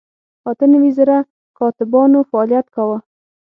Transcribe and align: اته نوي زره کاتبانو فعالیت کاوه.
اته 0.49 0.65
نوي 0.73 0.91
زره 0.97 1.17
کاتبانو 1.57 2.19
فعالیت 2.29 2.67
کاوه. 2.75 2.97